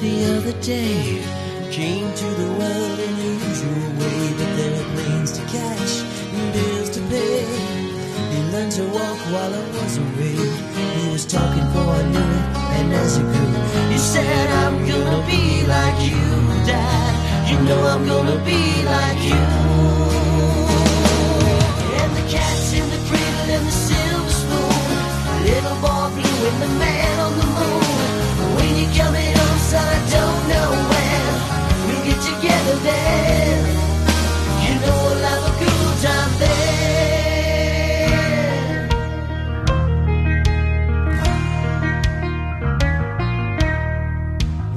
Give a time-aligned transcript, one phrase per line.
[0.00, 1.22] the other day.
[1.70, 5.92] Came to the world in the usual way, but there were planes to catch
[6.34, 7.44] and bills to pay.
[8.32, 10.38] He learned to walk while I was away.
[10.98, 12.46] He was talking before I knew it,
[12.78, 13.54] and as he grew,
[13.92, 16.24] he said, I'm gonna be like you,
[16.66, 17.12] Dad.
[17.50, 19.44] You know I'm gonna be like you.
[22.00, 24.74] And the cat's in the cradle and the silver spoon.
[25.48, 28.56] Little boy blue and the man on the moon.
[28.56, 29.37] When you coming
[29.68, 31.32] home, son, I don't know when.
[31.86, 33.58] We'll get together then.
[34.64, 36.48] You know we'll have a good time then.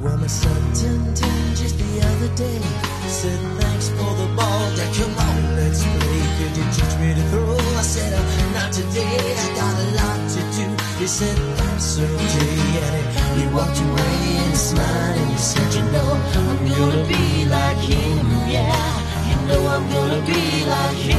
[0.02, 2.60] Well, my son turned ten just the other day.
[3.08, 4.94] Said thanks for the ball, Dad.
[4.94, 6.22] Come on, let's play.
[6.38, 7.56] Could you teach me to throw?
[7.56, 8.22] I said uh,
[8.54, 9.36] not today.
[9.36, 10.66] I got a lot to do.
[10.98, 16.68] He said that's okay, he walked away and smiled and he said, you know I'm
[16.68, 19.00] gonna be like him, yeah.
[19.28, 21.18] You know I'm gonna be like him.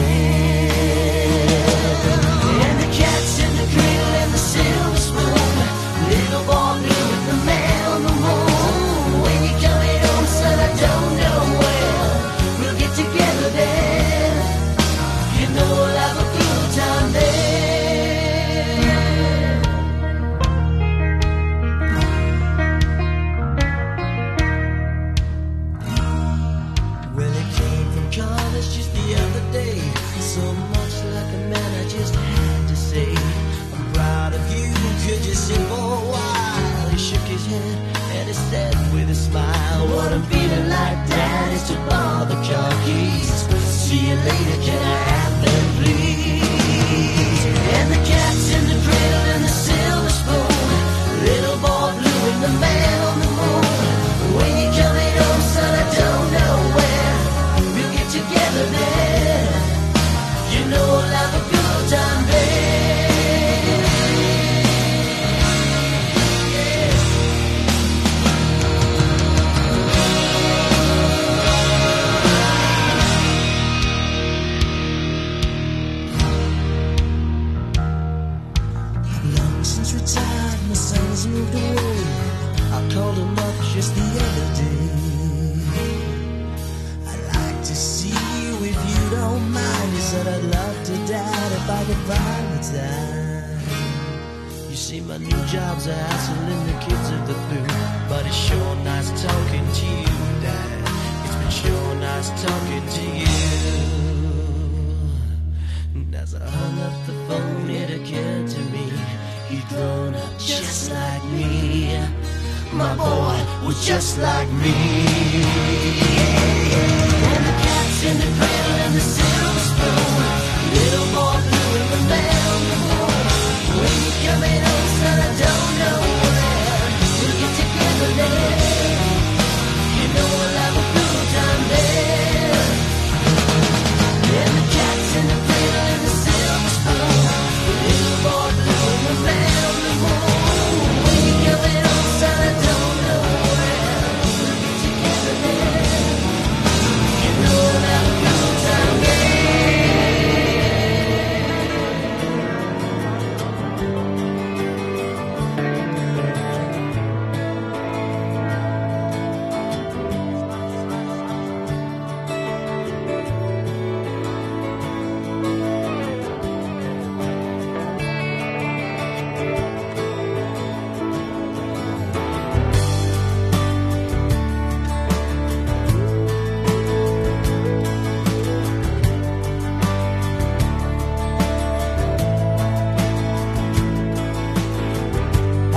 [2.65, 4.32] And the cat's in the cradle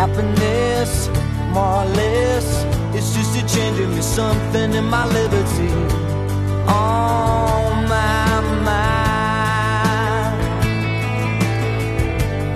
[0.06, 1.08] Happiness,
[1.50, 2.64] more or less,
[2.94, 5.72] it's just a change in me something in my liberty.
[6.68, 10.42] On my mind.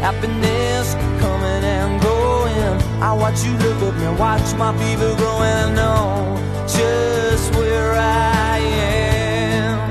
[0.01, 3.03] Happiness coming and going.
[3.03, 5.43] I watch you look at me, watch my fever growing.
[5.43, 6.39] I know
[6.69, 9.89] just where I am.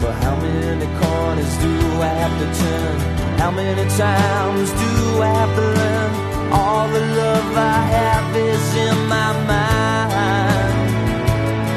[0.00, 1.70] But how many corners do
[2.02, 3.25] I have to turn?
[3.38, 6.12] How many times do I have to learn
[6.52, 10.90] all the love I have is in my mind?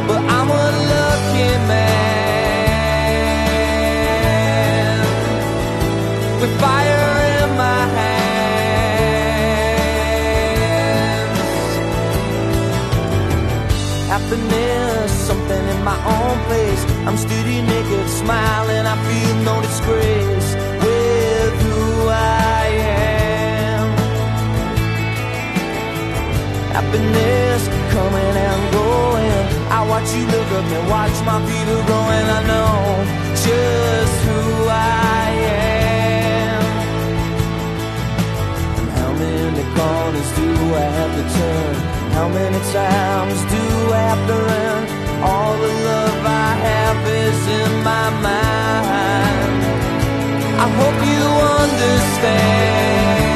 [0.08, 2.00] But I'm a lucky man
[6.42, 7.12] with fire
[7.44, 9.00] in my hands.
[14.08, 16.84] Happiness, something in my own place.
[17.06, 20.69] I'm steady naked, smiling, I feel no disgrace.
[26.90, 29.46] happiness coming and going.
[29.70, 32.28] I watch you look up and watch my feet are growing.
[32.38, 33.06] I know
[33.46, 36.62] just who I am.
[38.80, 41.76] And how many corners do I have to turn?
[42.18, 43.64] How many times do
[43.94, 44.82] I have to run?
[45.22, 49.62] All the love I have is in my mind.
[50.64, 51.24] I hope you
[51.64, 53.29] understand.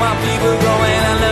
[0.00, 1.00] my people going.
[1.24, 1.29] I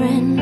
[0.00, 0.39] friend.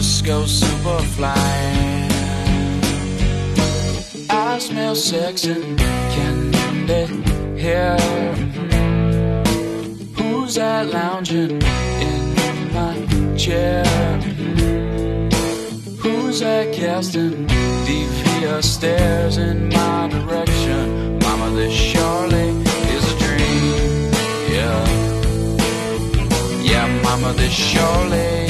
[0.00, 1.36] disco superfly.
[4.30, 5.78] I smell sex and
[6.14, 7.04] candy
[7.60, 7.98] here.
[10.16, 11.60] Who's that lounging
[12.08, 12.22] in
[12.72, 12.94] my
[13.36, 13.84] chair?
[16.02, 17.46] Who's that casting
[17.84, 21.18] devious stares in my direction?
[21.18, 22.48] Mama, this surely
[22.96, 24.12] is a dream.
[24.56, 24.82] Yeah,
[26.62, 28.49] yeah, Mama, this surely.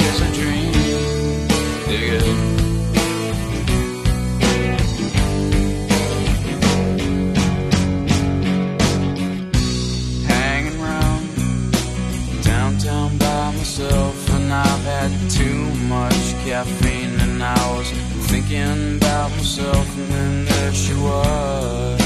[19.61, 22.01] herself, and then there she was.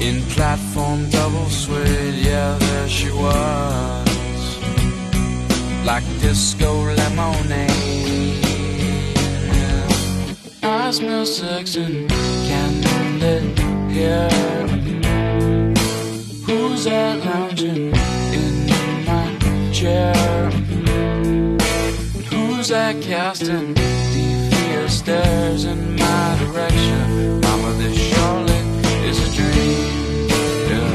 [0.00, 4.58] In platform double suede, yeah, there she was.
[5.84, 8.44] Like disco lemonade.
[10.62, 12.10] I smell sex and
[12.48, 13.58] candlelit
[13.90, 14.28] here.
[16.46, 17.94] Who's that lounging
[18.32, 18.66] in
[19.06, 19.38] my
[19.72, 20.50] chair?
[22.30, 23.99] Who's that casting?
[25.00, 27.40] stares in my direction.
[27.40, 28.60] Mama, this surely
[29.08, 30.28] is a dream.
[30.72, 30.92] Yeah,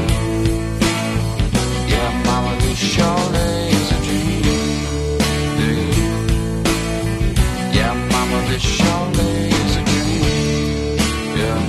[1.92, 4.42] yeah Mama, this surely is a dream.
[7.78, 10.22] Yeah, Mama, this surely is a dream.
[11.40, 11.60] Yeah.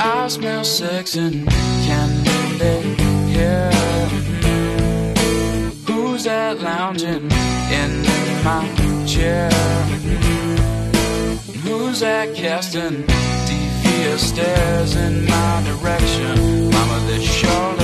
[0.00, 1.46] I smell sex and
[6.92, 7.30] lounging
[7.70, 8.02] in
[8.44, 9.50] my chair.
[11.64, 13.06] Who's that casting
[13.46, 16.70] devious stares in my direction?
[16.70, 17.81] Mama, this surely.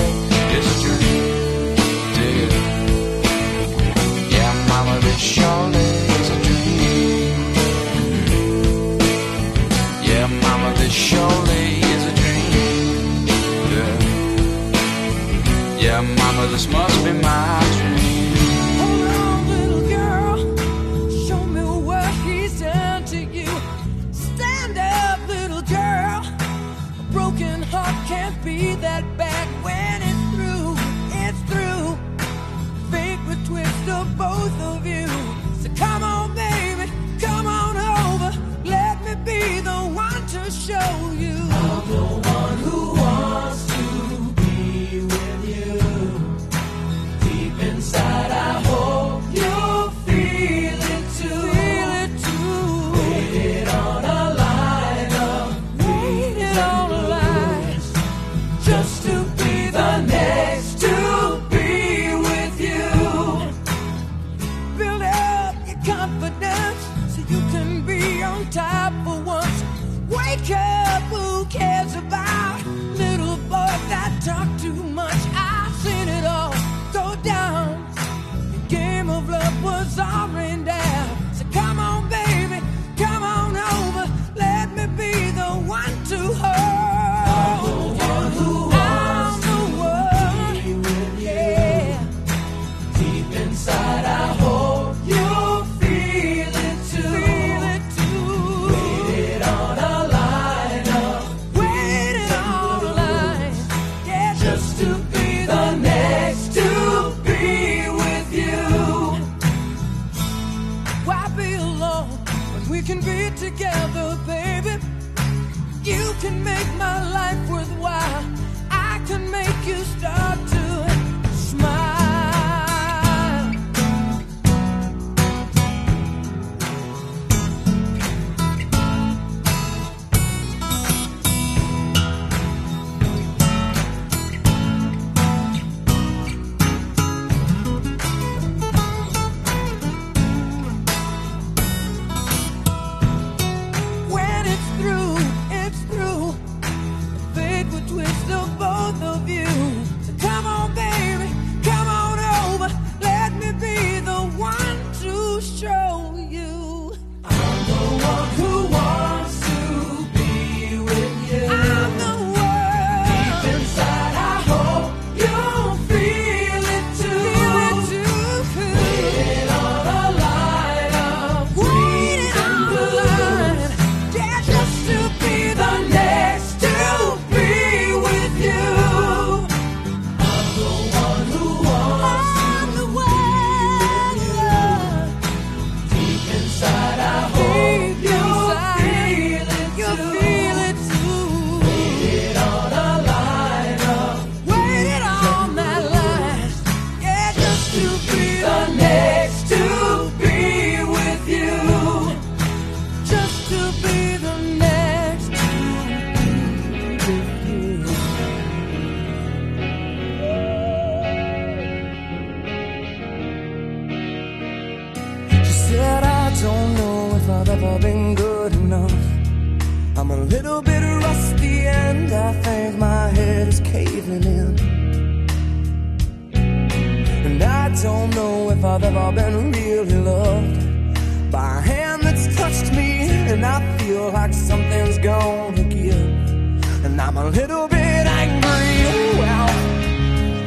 [228.58, 233.08] If I've ever been really loved by a hand that's touched me.
[233.30, 236.84] And I feel like something's gonna give.
[236.84, 238.70] And I'm a little bit angry.
[238.90, 239.50] Oh, well,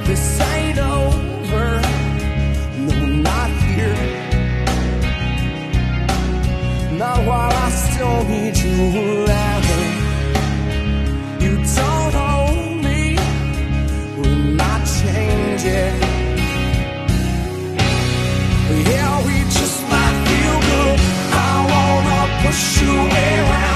[0.08, 1.68] this ain't over.
[2.88, 2.98] No,
[3.30, 4.00] not here.
[7.02, 8.78] Not while I still need you
[9.24, 9.66] around.
[11.44, 13.18] You don't me.
[14.18, 16.11] We're not changing.
[22.52, 23.71] Push around.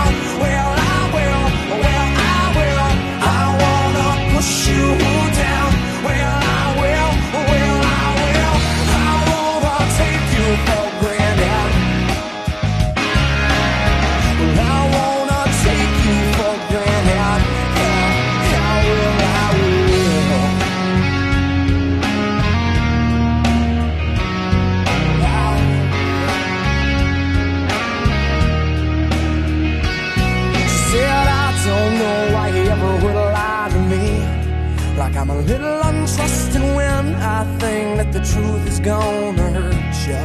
[38.35, 40.23] Truth is gonna hurt you.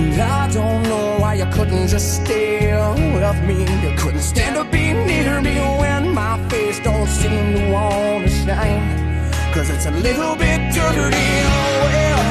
[0.00, 2.74] And I don't know why you couldn't just stay
[3.14, 3.58] with me.
[3.84, 8.86] You couldn't stand to be near me when my face don't seem to wanna shine.
[9.54, 11.30] Cause it's a little bit dirty.
[11.54, 12.22] Oh well,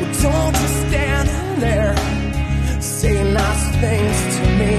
[0.00, 1.28] well don't just stand
[1.64, 1.94] there.
[2.80, 4.72] Say nice things to me.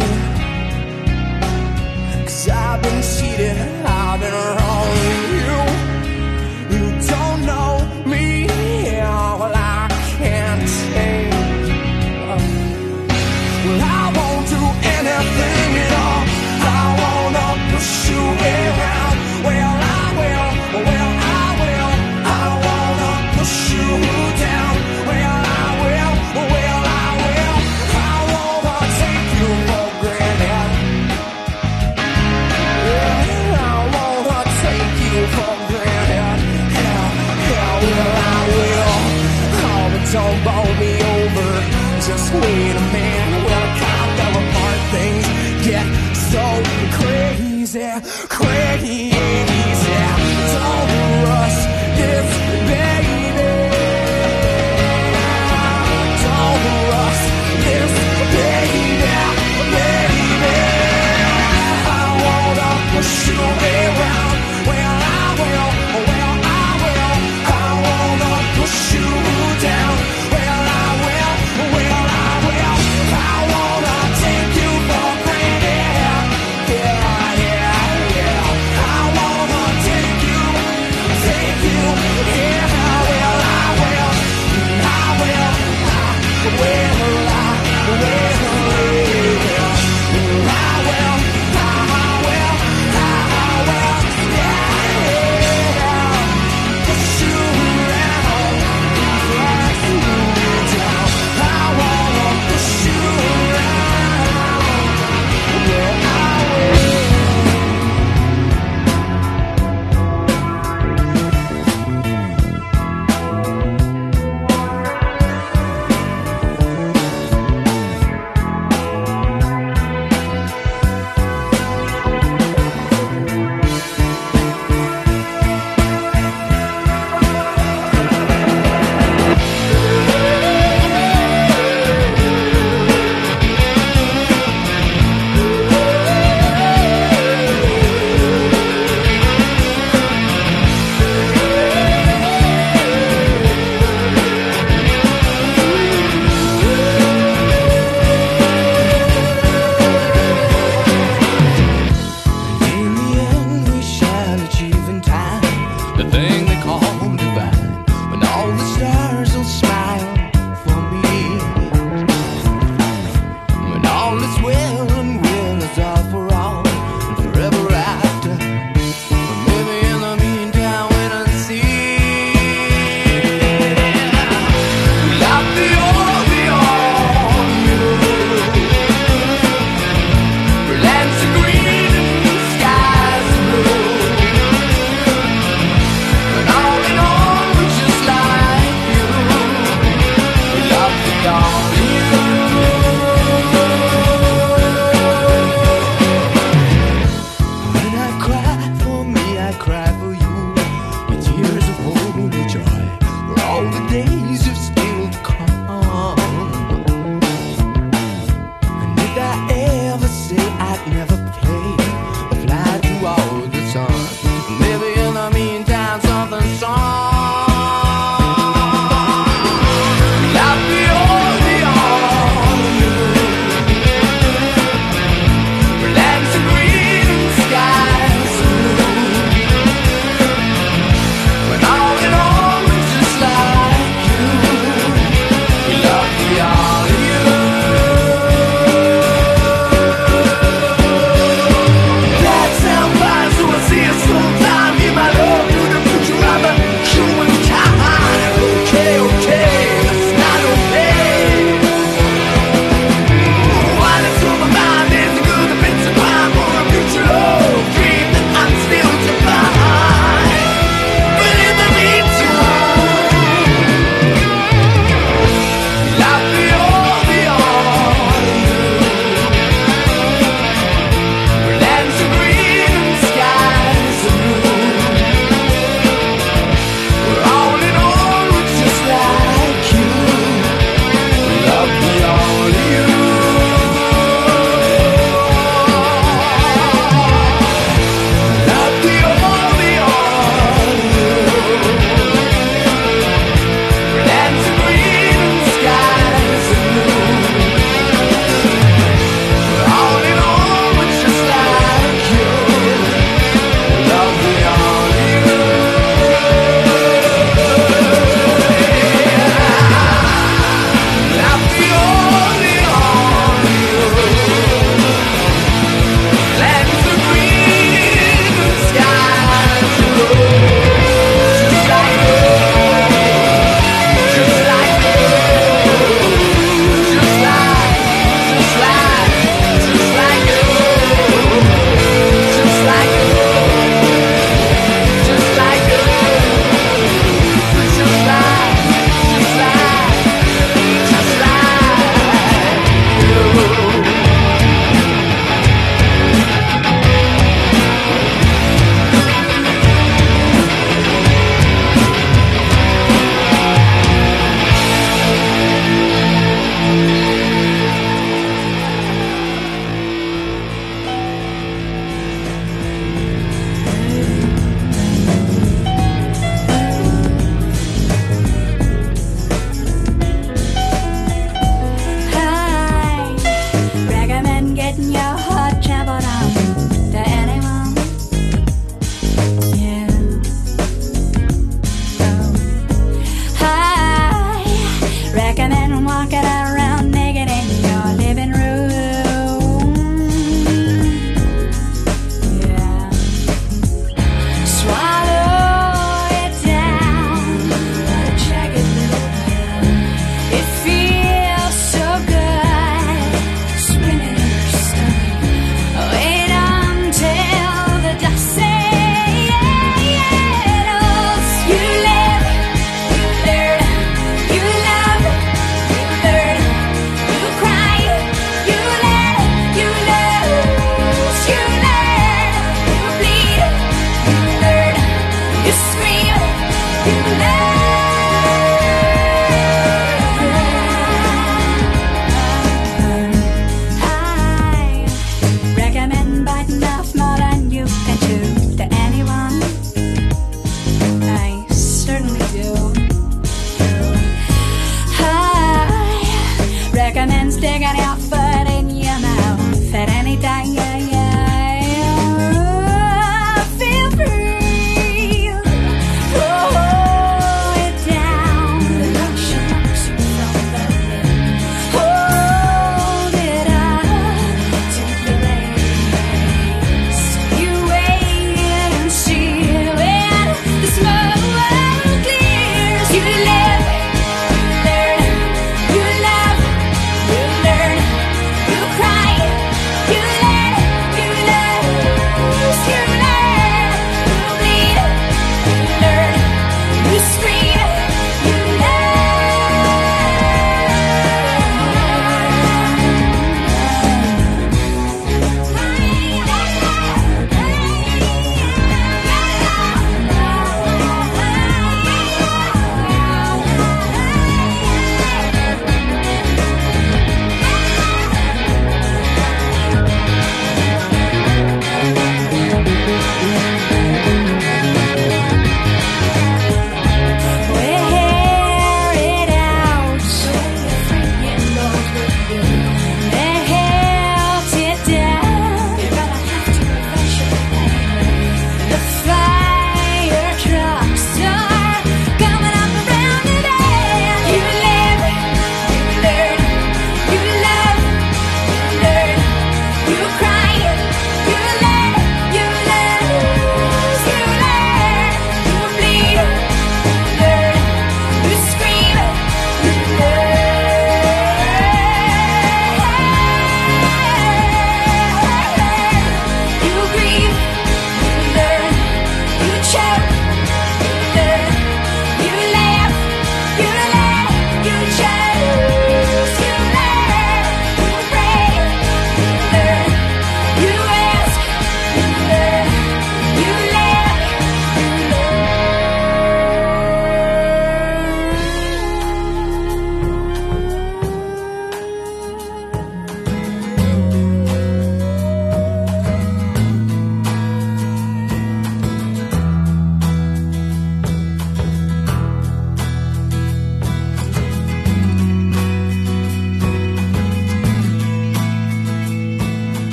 [2.26, 3.58] Cause I've been cheated,
[3.97, 5.17] I've been wrong you.
[5.39, 5.72] You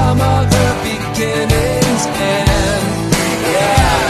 [0.00, 2.86] some other beginnings end.
[3.54, 4.00] yeah.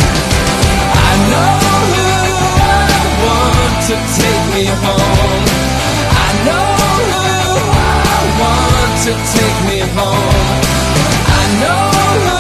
[1.09, 1.55] I know
[1.93, 2.07] who
[2.63, 5.47] I want to take me home.
[6.27, 6.69] I know
[7.11, 7.23] who
[8.13, 10.63] I want to take me home.
[11.41, 11.85] I know
[12.25, 12.37] who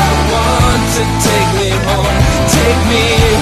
[0.00, 2.18] I want to take me home.
[2.56, 3.33] Take me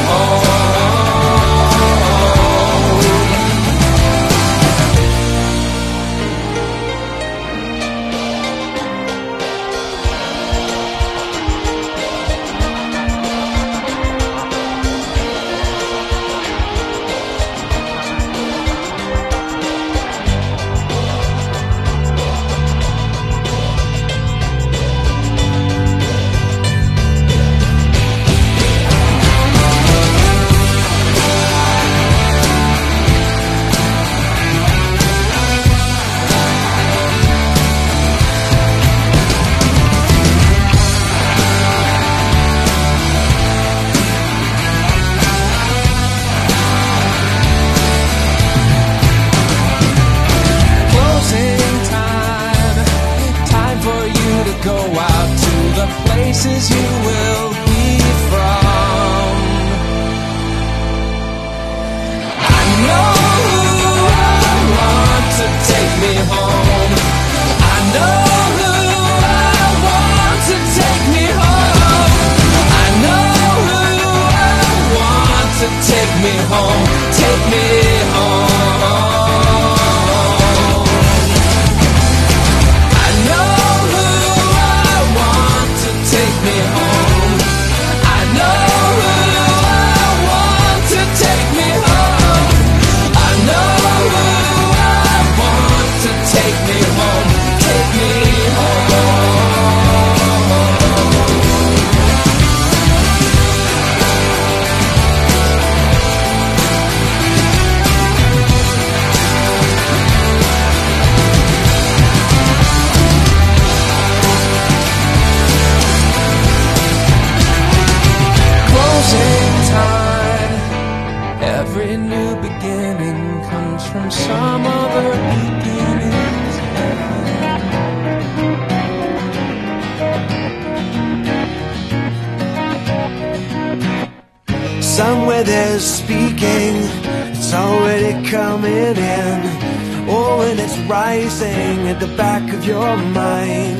[141.12, 143.78] rising at the back of your mind.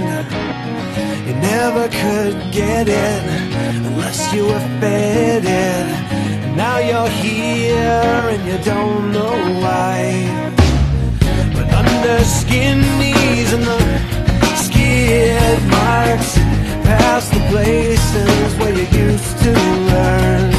[1.26, 3.22] You never could get it
[3.89, 5.87] unless you were fed it.
[6.62, 9.99] Now you're here and you don't know why.
[11.57, 13.80] But under skin knees and the
[14.66, 16.30] skid marks,
[16.89, 19.53] past the places where you used to
[19.93, 20.51] learn.